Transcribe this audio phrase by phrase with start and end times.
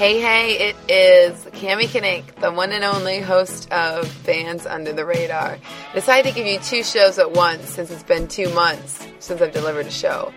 [0.00, 5.04] Hey, hey, it is Cami Kinnick, the one and only host of Bands Under the
[5.04, 5.58] Radar.
[5.58, 9.42] I decided to give you two shows at once since it's been two months since
[9.42, 10.32] I've delivered a show.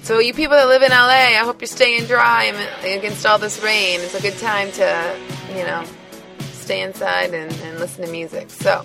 [0.00, 2.44] So, you people that live in LA, I hope you're staying dry
[2.84, 4.00] against all this rain.
[4.00, 5.18] It's a good time to,
[5.50, 5.84] you know,
[6.52, 8.48] stay inside and, and listen to music.
[8.48, 8.82] So,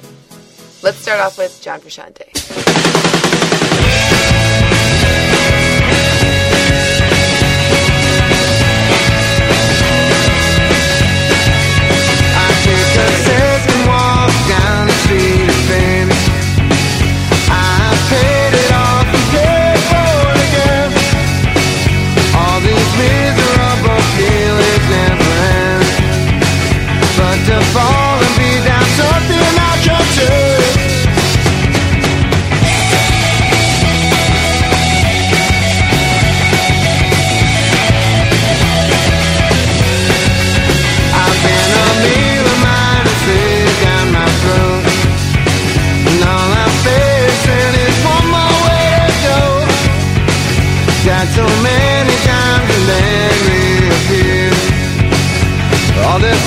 [0.84, 3.17] let's start off with John Frusciante.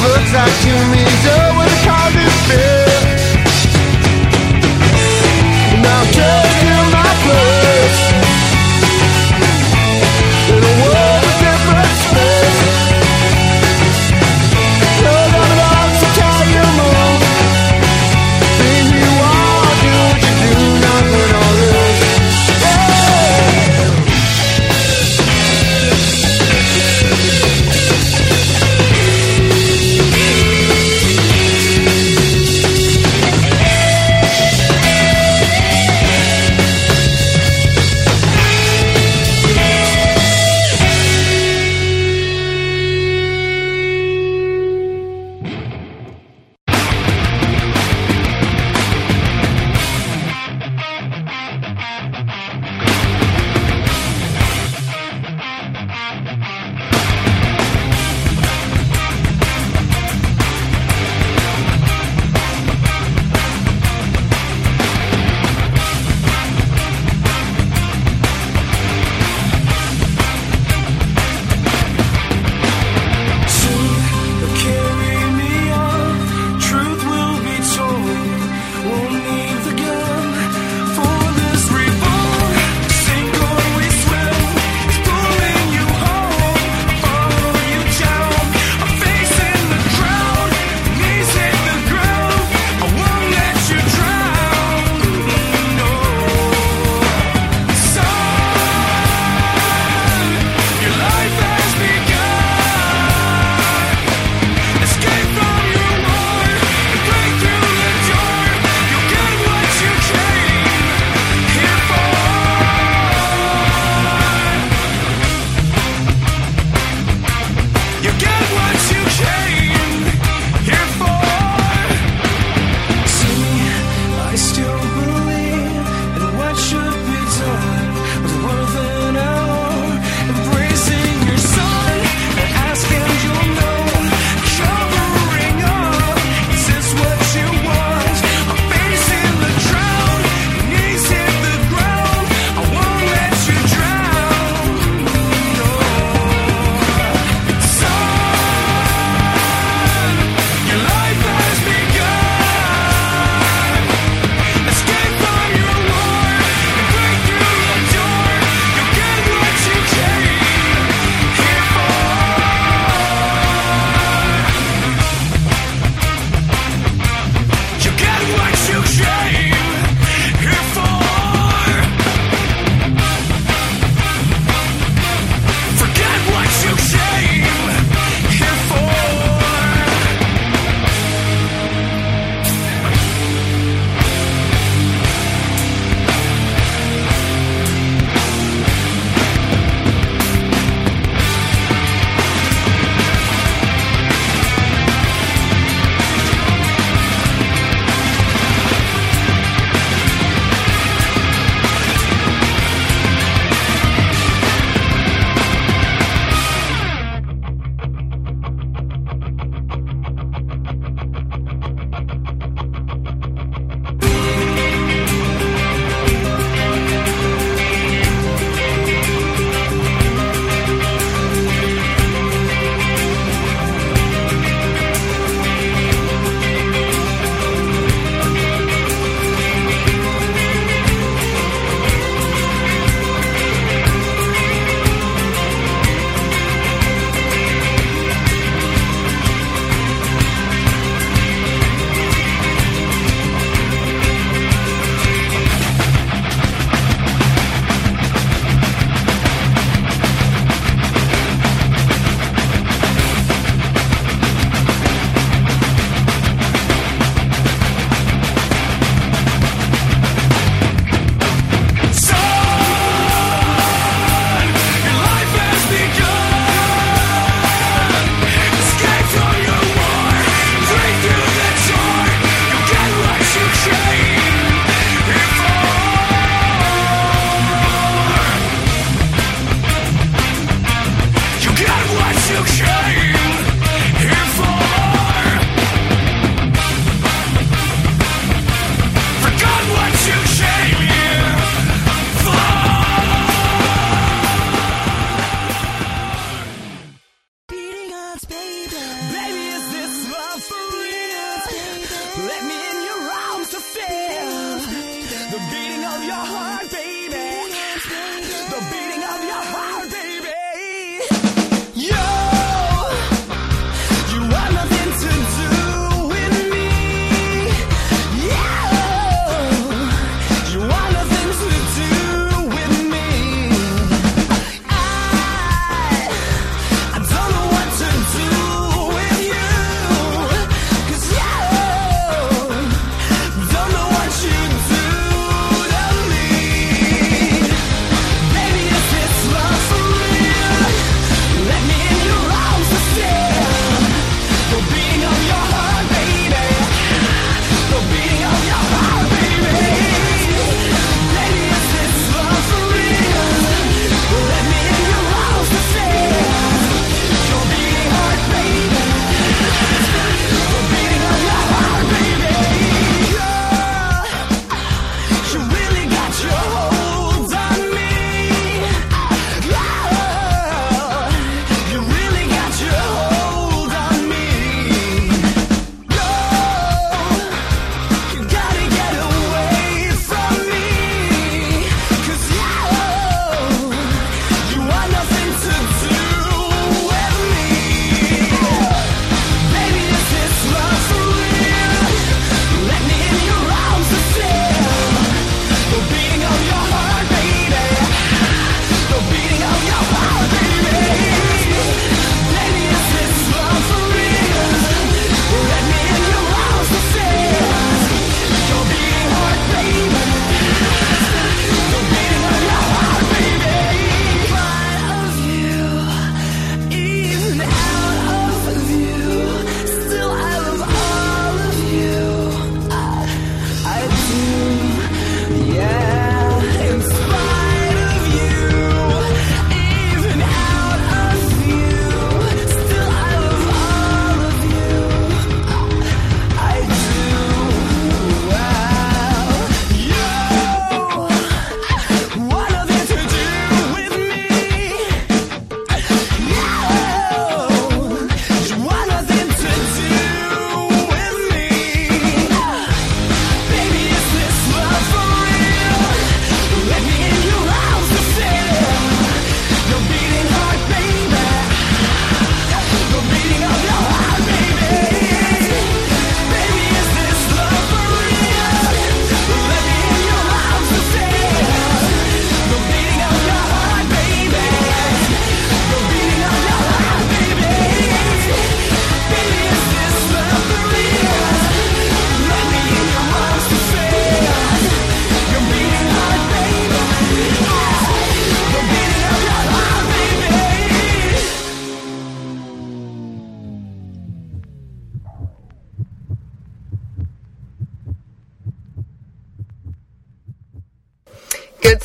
[0.09, 1.00] looks like you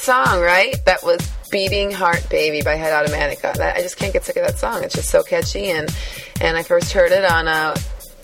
[0.05, 0.75] song, right?
[0.85, 1.19] That was
[1.49, 3.55] Beating Heart Baby by Head Automatica.
[3.55, 4.83] That, I just can't get sick of that song.
[4.83, 5.71] It's just so catchy.
[5.71, 5.89] And,
[6.39, 7.75] and I first heard it on uh,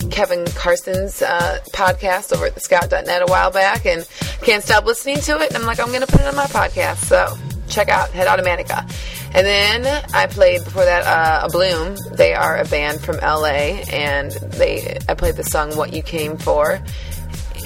[0.08, 4.08] Kevin Carson's uh, podcast over at the scout.net a while back and
[4.42, 5.48] can't stop listening to it.
[5.48, 6.98] And I'm like, I'm going to put it on my podcast.
[6.98, 7.36] So
[7.66, 8.88] check out Head Automatica.
[9.34, 11.98] And then I played before that uh, Abloom.
[12.16, 16.36] They are a band from LA, and they I played the song "What You Came
[16.36, 16.80] For."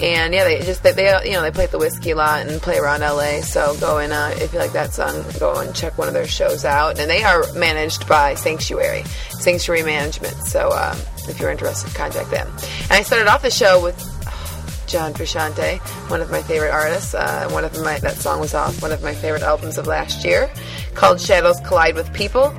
[0.01, 2.61] And yeah, they just they, they you know they play at the whiskey lot and
[2.61, 3.41] play around LA.
[3.41, 6.27] So go and uh, if you like that song, go and check one of their
[6.27, 6.99] shows out.
[6.99, 10.35] And they are managed by Sanctuary, Sanctuary Management.
[10.45, 10.99] So um,
[11.29, 12.47] if you're interested, contact them.
[12.83, 13.97] And I started off the show with
[14.87, 15.79] John Frusciante,
[16.11, 17.15] one of my favorite artists.
[17.15, 20.25] Uh, one of my that song was off one of my favorite albums of last
[20.25, 20.53] year,
[20.95, 22.55] called Shadows Collide with People.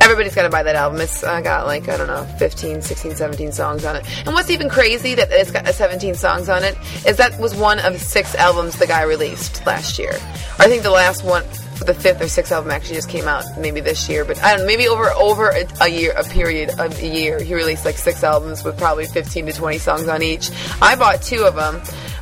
[0.00, 1.00] Everybody's got to buy that album.
[1.00, 4.04] It's uh, got like, I don't know, 15, 16, 17 songs on it.
[4.26, 6.76] And what's even crazy that it's got 17 songs on it
[7.06, 10.12] is that was one of six albums the guy released last year.
[10.58, 11.44] I think the last one,
[11.84, 14.60] the fifth or sixth album actually just came out maybe this year, but I don't
[14.60, 17.96] know, maybe over over a, a, year, a period of a year, he released like
[17.96, 20.50] six albums with probably 15 to 20 songs on each.
[20.82, 21.80] I bought two of them,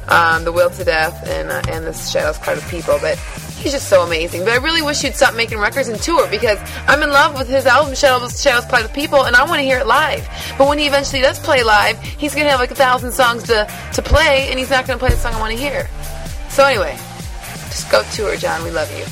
[0.09, 3.19] um, The Will to Death and uh, and The Shadows Collide with People, but
[3.67, 4.45] he's just so amazing.
[4.45, 6.57] But I really wish he'd stop making records and tour because
[6.87, 9.65] I'm in love with his album Shadows Shadows Collide with People, and I want to
[9.65, 10.25] hear it live.
[10.57, 13.67] But when he eventually does play live, he's gonna have like a thousand songs to
[13.95, 15.89] to play, and he's not gonna play the song I want to hear.
[16.49, 16.97] So anyway,
[17.71, 18.63] just go tour, John.
[18.63, 19.05] We love you.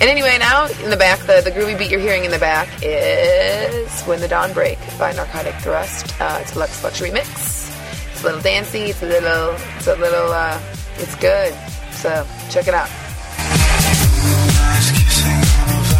[0.00, 2.68] And anyway, now in the back, the, the groovy beat you're hearing in the back
[2.82, 6.18] is When the Dawn Break by Narcotic Thrust.
[6.18, 7.68] Uh, it's a Lux Flux remix.
[8.12, 8.84] It's a little dancey.
[8.84, 10.58] It's a little, it's a little, uh,
[10.96, 11.52] it's good.
[11.90, 12.88] So check it out.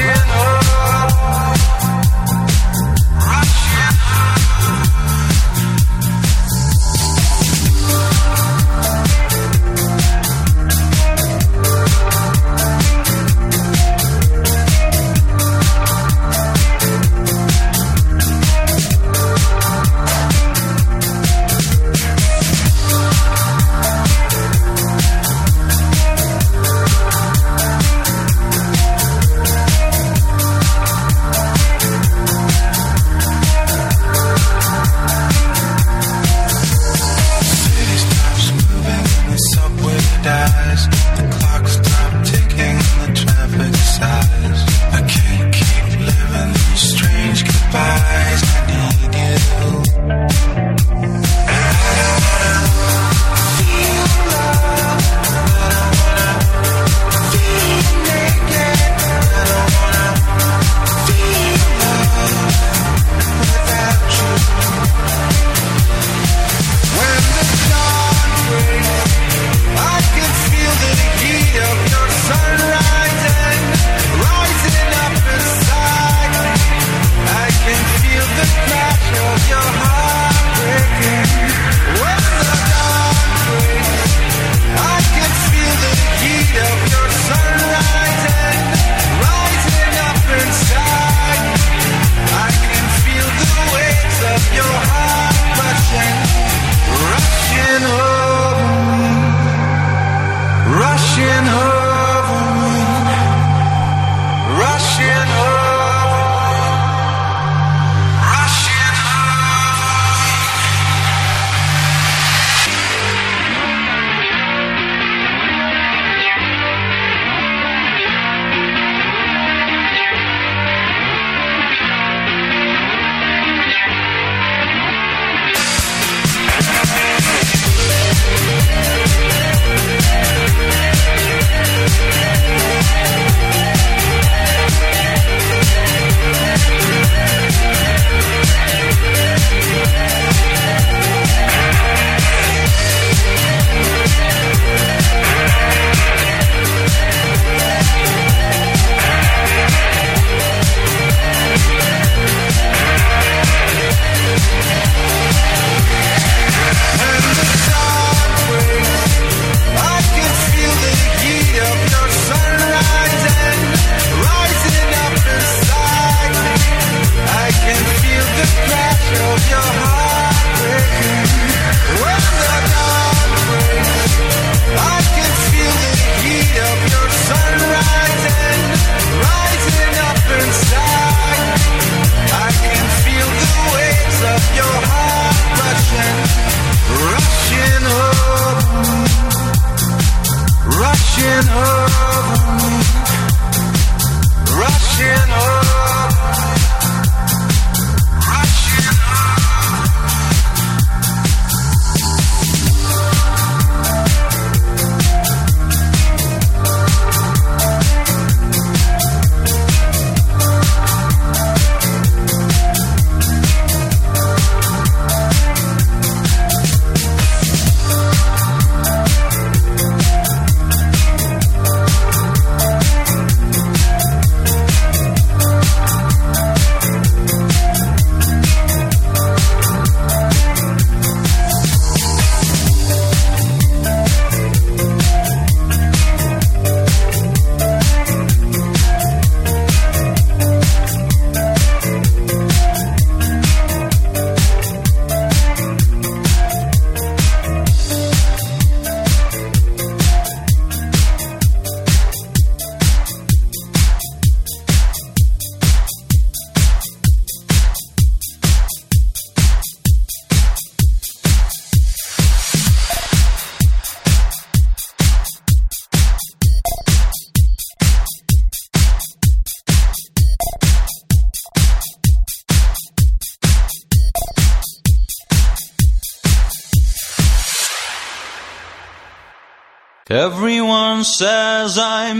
[0.00, 0.39] Watching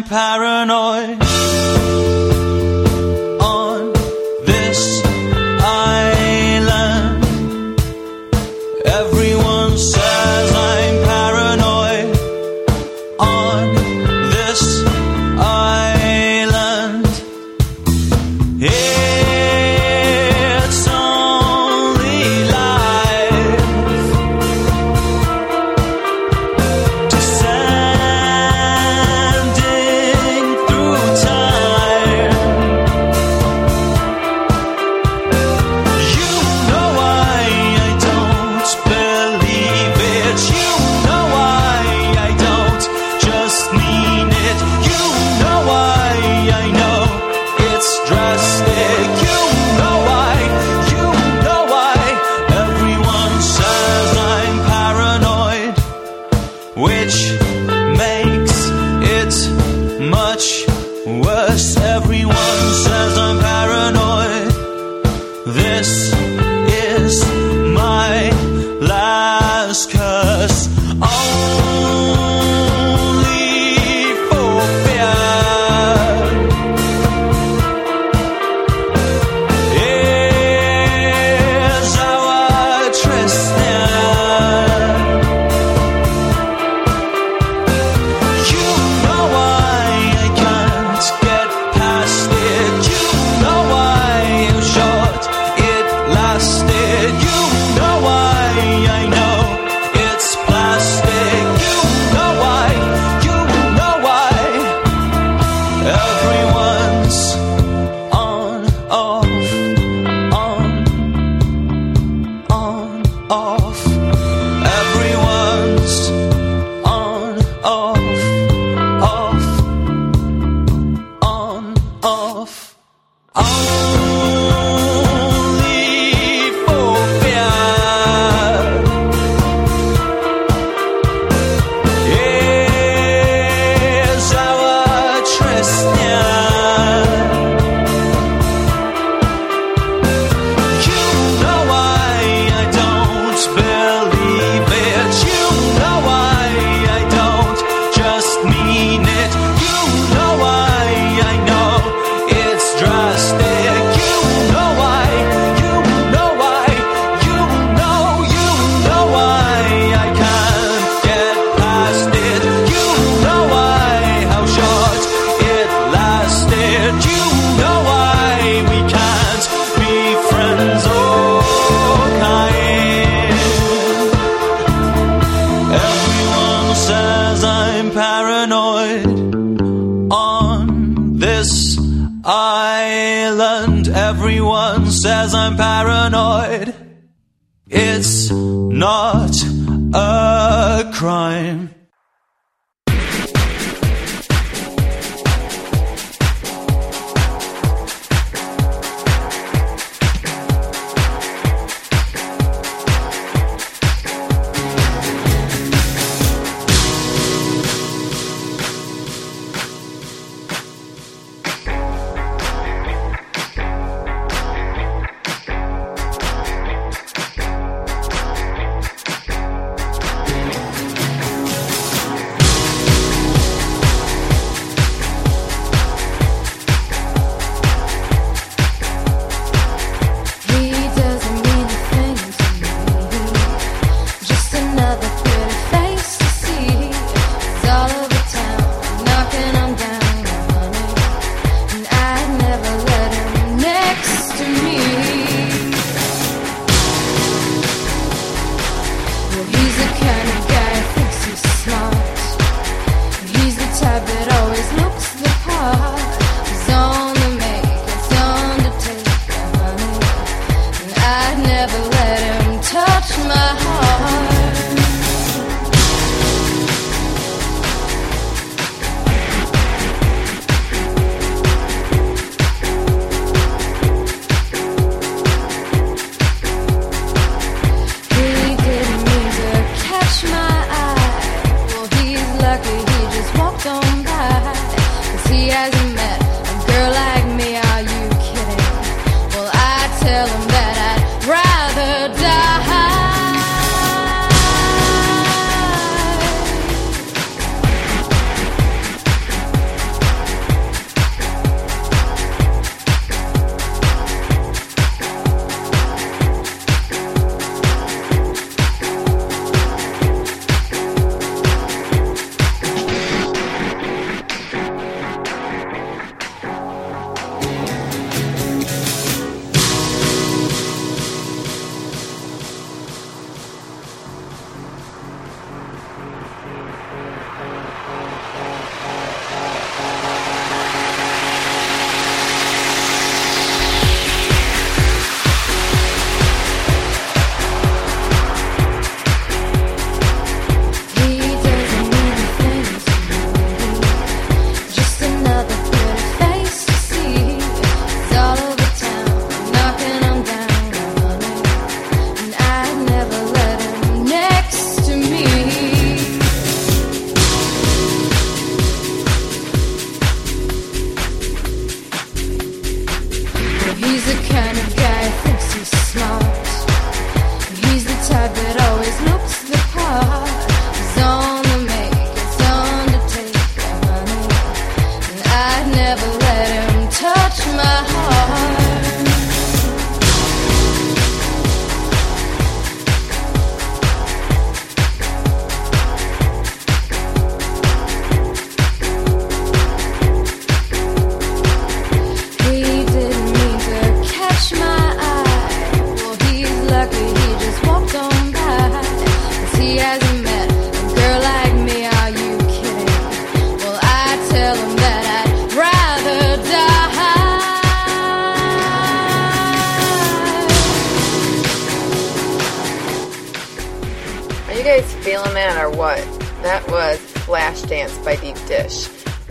[0.02, 0.99] paranoid.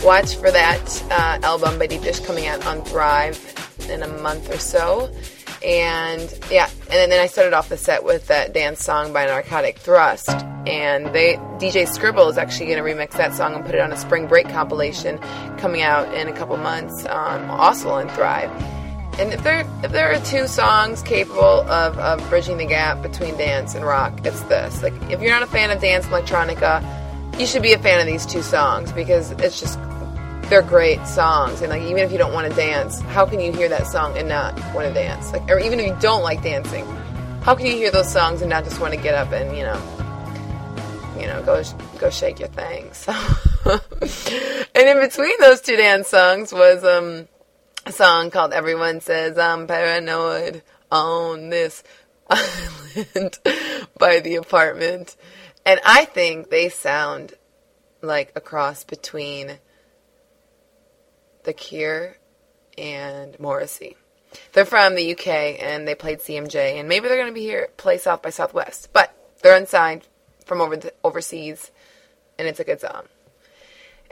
[0.09, 3.37] Watch for that uh, album by Deep Dish coming out on Thrive
[3.91, 5.13] in a month or so.
[5.63, 9.77] And yeah, and then I started off the set with that dance song by Narcotic
[9.77, 10.29] Thrust.
[10.65, 13.91] And they DJ Skribble is actually going to remix that song and put it on
[13.91, 15.19] a spring break compilation
[15.59, 18.49] coming out in a couple months, um, also on Thrive.
[19.19, 23.37] And if there if there are two songs capable of, of bridging the gap between
[23.37, 24.81] dance and rock, it's this.
[24.81, 26.81] Like if you're not a fan of dance electronica,
[27.39, 29.77] you should be a fan of these two songs because it's just
[30.49, 31.61] they're great songs.
[31.61, 34.17] And like even if you don't want to dance, how can you hear that song
[34.17, 35.31] and not want to dance?
[35.31, 36.85] Like or even if you don't like dancing,
[37.41, 39.63] how can you hear those songs and not just want to get up and you
[39.63, 39.79] know
[41.19, 41.63] you know go
[41.99, 42.91] go shake your thing?
[42.93, 43.13] So
[43.65, 47.27] and in between those two dance songs was um
[47.85, 51.83] a song called Everyone Says I'm Paranoid on This
[52.29, 53.39] Island
[53.97, 55.15] by The Apartment.
[55.65, 57.33] And I think they sound
[58.01, 59.59] like a cross between
[61.43, 62.17] The Cure
[62.77, 63.95] and Morrissey.
[64.53, 65.27] They're from the UK
[65.61, 68.89] and they played CMJ, and maybe they're going to be here play South by Southwest,
[68.93, 70.07] but they're unsigned
[70.45, 71.71] from over the, overseas,
[72.37, 73.03] and it's a good song.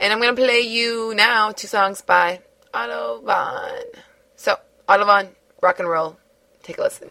[0.00, 2.40] And I'm going to play you now two songs by
[2.72, 3.82] Von.
[4.36, 5.28] So, Von,
[5.60, 6.18] rock and roll.
[6.62, 7.10] Take a listen.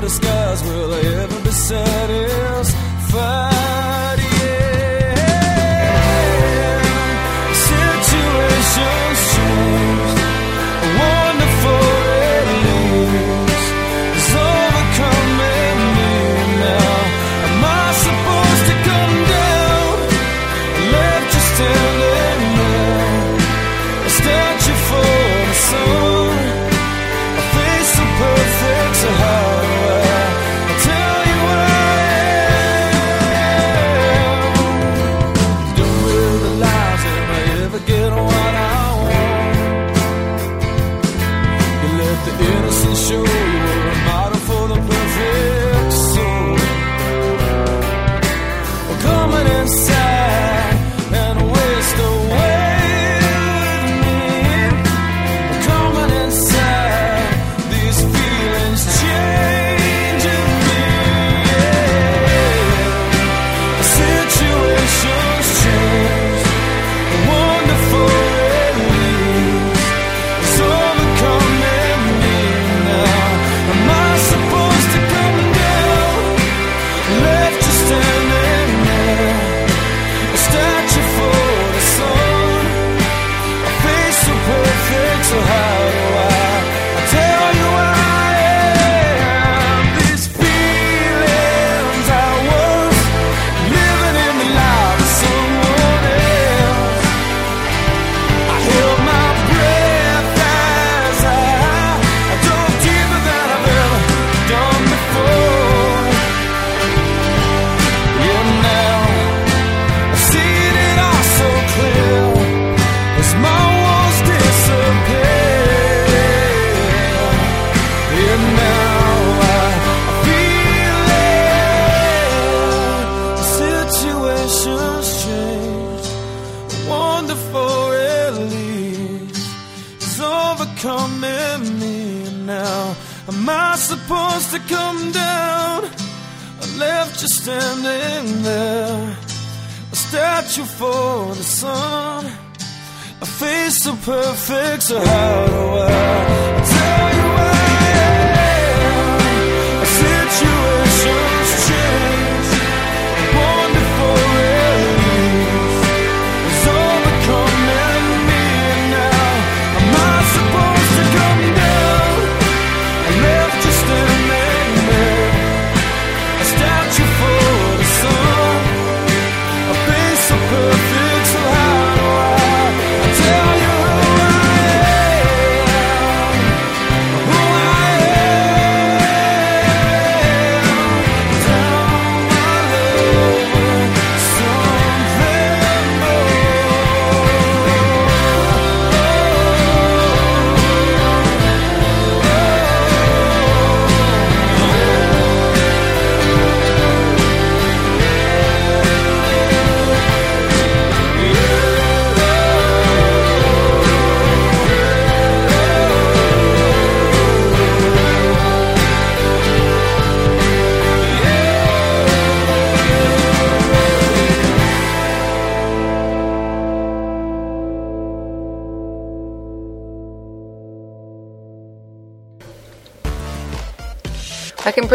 [0.00, 3.55] The skies, will ever be satisfied?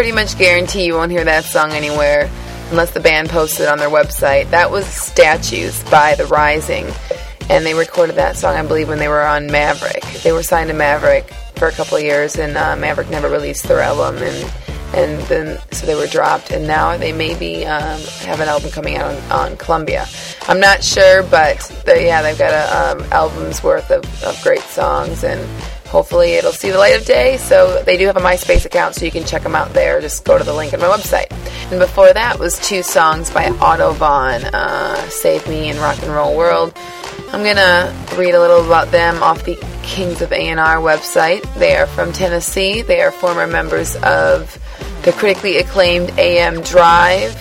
[0.01, 2.27] Pretty much guarantee you won't hear that song anywhere
[2.71, 4.49] unless the band posted it on their website.
[4.49, 6.87] That was Statues by The Rising,
[7.51, 10.01] and they recorded that song, I believe, when they were on Maverick.
[10.23, 13.65] They were signed to Maverick for a couple of years, and uh, Maverick never released
[13.65, 14.53] their album, and
[14.95, 18.97] and then so they were dropped, and now they maybe um, have an album coming
[18.97, 20.07] out on, on Columbia.
[20.47, 24.61] I'm not sure, but they, yeah, they've got an um, album's worth of, of great
[24.61, 25.39] songs, and
[25.91, 27.35] hopefully it'll see the light of day.
[27.37, 29.99] So they do have a MySpace account, so you can check them out there.
[29.99, 31.29] Just go to the link on my website.
[31.69, 36.35] And before that was two songs by AutoVaughn, uh, "Save Me" and "Rock and Roll
[36.35, 36.73] World."
[37.33, 41.43] I'm gonna read a little about them off the Kings of A&R website.
[41.55, 42.81] They are from Tennessee.
[42.81, 44.57] They are former members of
[45.03, 47.35] the critically acclaimed AM Drive.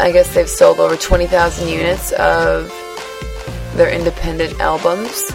[0.00, 2.72] I guess they've sold over 20,000 units of
[3.76, 5.30] their independent albums.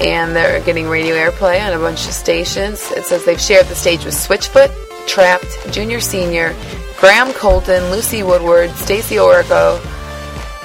[0.00, 2.90] And they're getting radio airplay on a bunch of stations.
[2.92, 4.70] It says they've shared the stage with Switchfoot,
[5.06, 6.54] Trapt, Junior Senior,
[6.98, 9.78] Graham Colton, Lucy Woodward, Stacie Orrico,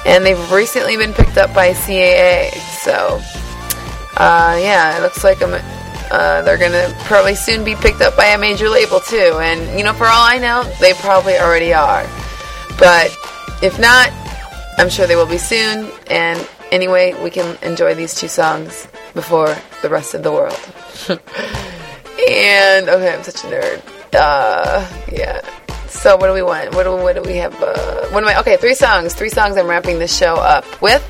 [0.05, 2.51] and they've recently been picked up by CAA.
[2.81, 3.19] So,
[4.17, 5.53] uh, yeah, it looks like I'm,
[6.11, 9.39] uh, they're gonna probably soon be picked up by a major label too.
[9.41, 12.07] And you know, for all I know, they probably already are.
[12.77, 13.17] But
[13.61, 14.11] if not,
[14.77, 15.89] I'm sure they will be soon.
[16.07, 20.59] And anyway, we can enjoy these two songs before the rest of the world.
[21.09, 23.81] and okay, I'm such a nerd.
[24.13, 25.41] Uh, yeah.
[25.87, 26.75] So what do we want?
[26.75, 27.53] What do what do we have?
[27.61, 28.39] Uh, what am I?
[28.39, 29.13] Okay, three songs.
[29.13, 29.57] Three songs.
[29.57, 31.03] I'm wrapping the show up with.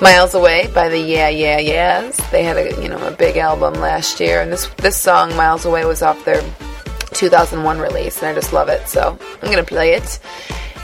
[0.00, 2.16] Miles Away by the Yeah Yeah Yeahs.
[2.30, 5.64] They had a you know a big album last year, and this this song Miles
[5.64, 6.42] Away was off their
[7.12, 8.88] 2001 release, and I just love it.
[8.88, 10.18] So I'm gonna play it.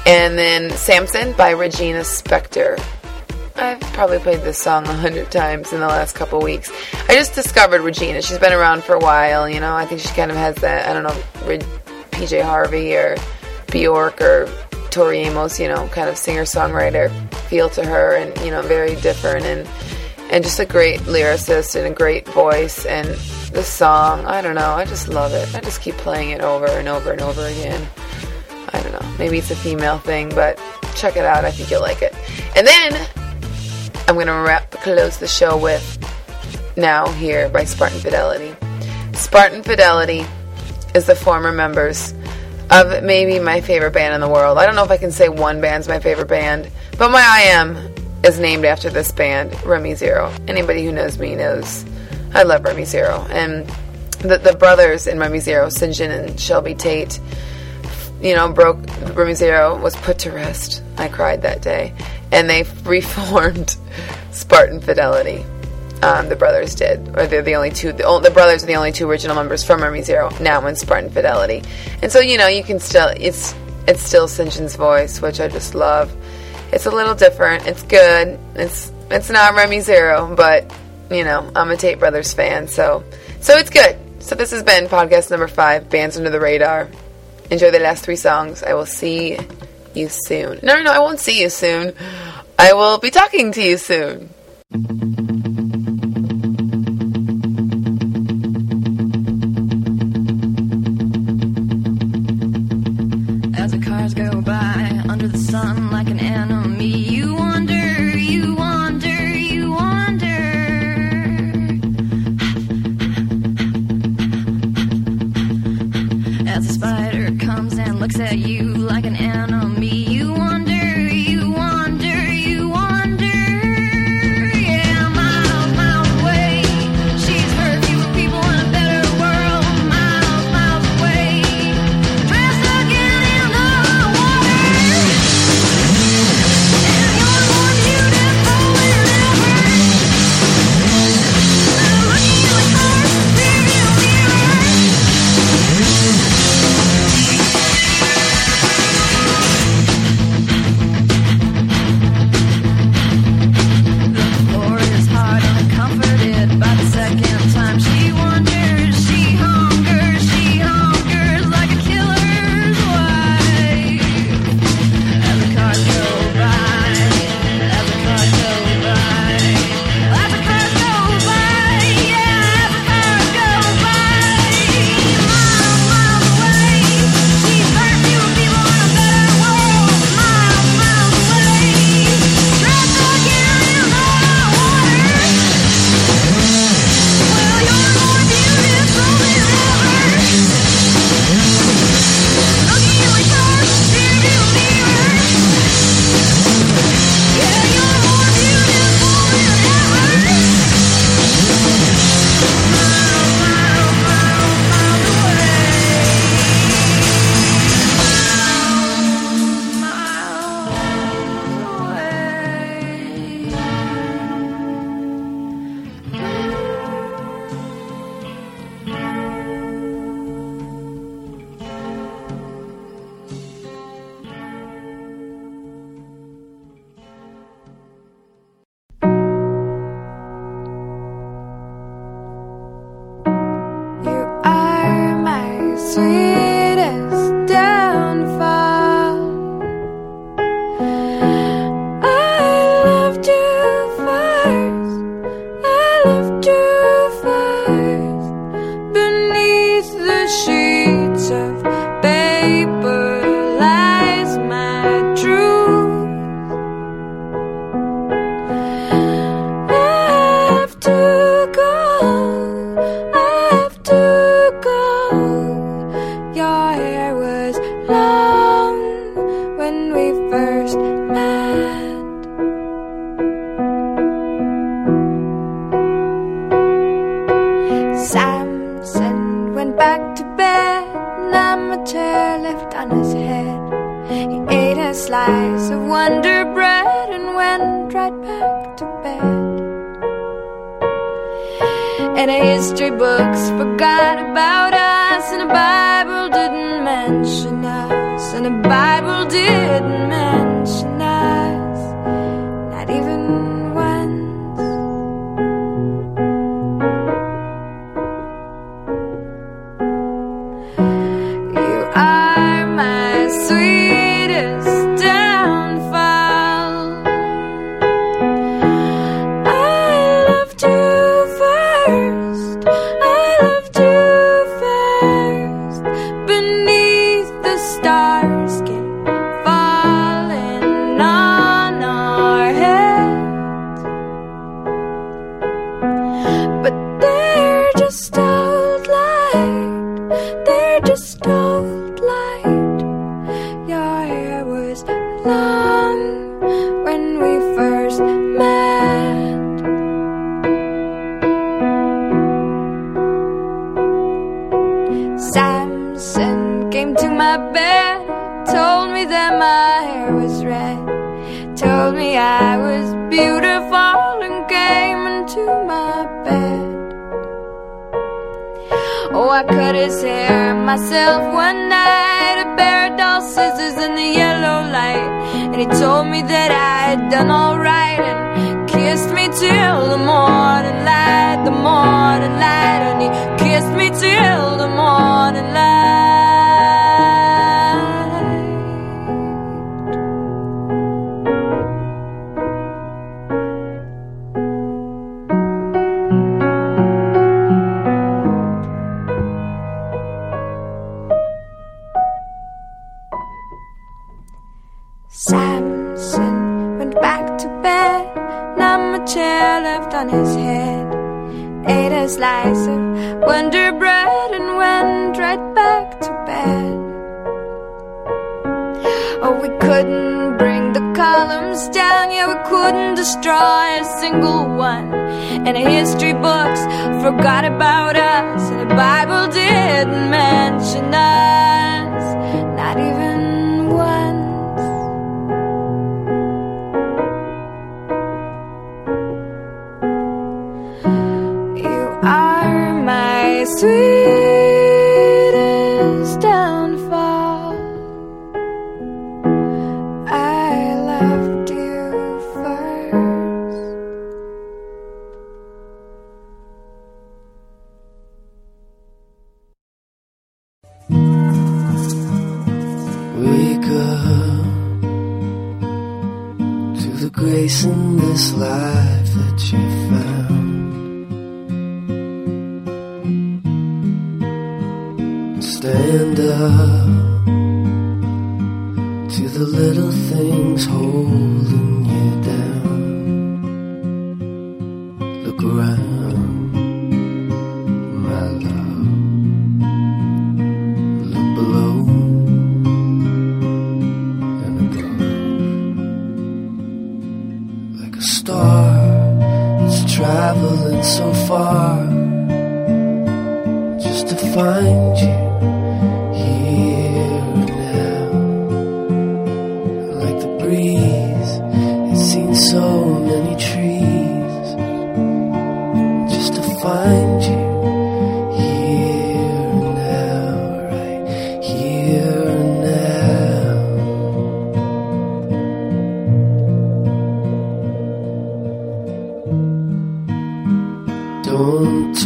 [0.06, 2.78] And then Samson by Regina Spektor.
[3.56, 6.70] I've probably played this song a hundred times in the last couple weeks.
[7.08, 8.22] I just discovered Regina.
[8.22, 9.74] She's been around for a while, you know.
[9.74, 11.66] I think she kind of has that, I don't know,
[12.12, 13.16] PJ Harvey or
[13.70, 14.48] Bjork or
[14.90, 17.10] Tori Amos, you know, kind of singer songwriter
[17.44, 19.68] feel to her, and you know, very different and
[20.30, 22.84] and just a great lyricist and a great voice.
[22.86, 23.08] And
[23.52, 25.54] the song, I don't know, I just love it.
[25.54, 27.86] I just keep playing it over and over and over again.
[28.72, 30.60] I don't know, maybe it's a female thing, but
[30.94, 31.44] check it out.
[31.44, 32.14] I think you'll like it.
[32.56, 33.08] And then
[34.10, 35.96] I'm gonna wrap close the show with
[36.76, 38.56] now here by Spartan Fidelity.
[39.12, 40.26] Spartan Fidelity
[40.96, 42.12] is the former members
[42.72, 44.58] of maybe my favorite band in the world.
[44.58, 47.42] I don't know if I can say one band's my favorite band, but my I
[47.52, 47.76] Am
[48.24, 50.34] is named after this band, Remy Zero.
[50.48, 51.84] Anybody who knows me knows
[52.34, 53.24] I love Remy Zero.
[53.30, 53.68] And
[54.22, 57.20] the, the brothers in Remy Zero, Cinjun and Shelby Tate,
[58.20, 58.78] you know, broke
[59.14, 60.82] Remy Zero was put to rest.
[60.98, 61.94] I cried that day.
[62.32, 63.76] And they reformed
[64.32, 65.44] Spartan Fidelity.
[66.02, 67.92] Um, the brothers did, or they're the only two.
[67.92, 71.10] The, the brothers are the only two original members from Remy Zero now in Spartan
[71.10, 71.62] Fidelity,
[72.00, 73.54] and so you know you can still it's
[73.86, 76.10] it's still Cinjun's voice, which I just love.
[76.72, 77.66] It's a little different.
[77.66, 78.38] It's good.
[78.54, 80.72] It's it's not Remy Zero, but
[81.10, 83.04] you know I'm a Tate Brothers fan, so
[83.40, 83.98] so it's good.
[84.20, 86.88] So this has been podcast number five, bands under the radar.
[87.50, 88.62] Enjoy the last three songs.
[88.62, 89.36] I will see
[89.94, 90.60] you soon.
[90.62, 91.94] No, no, no, I won't see you soon.
[92.58, 94.30] I will be talking to you soon.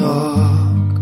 [0.04, 0.94] talk.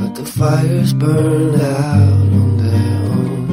[0.00, 3.46] Let the fires burn out on their own.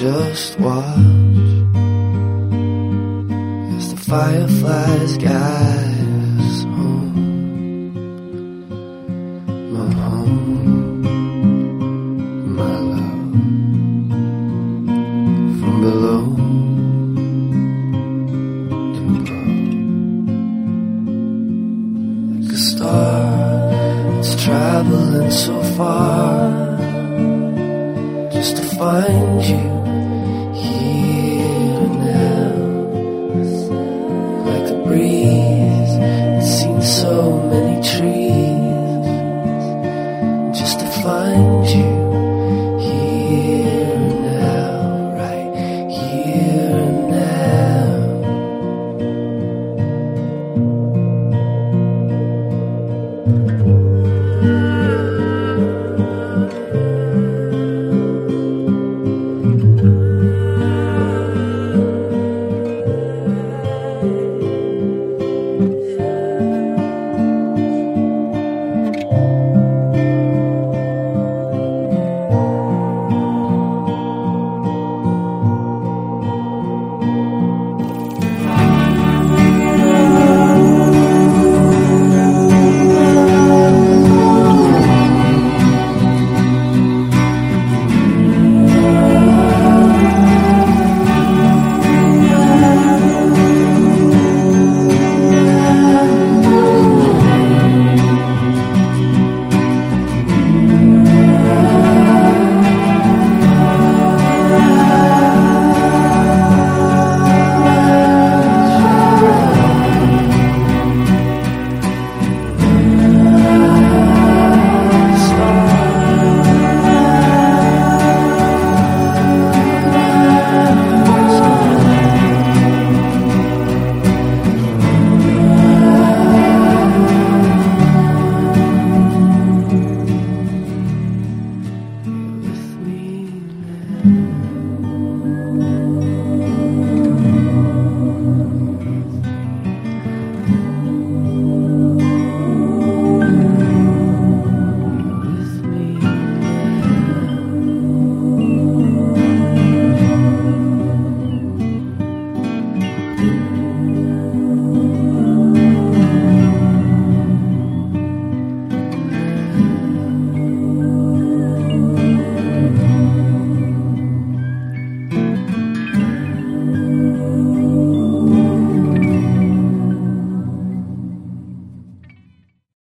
[0.00, 1.48] Just watch
[3.76, 5.53] As the fireflies gather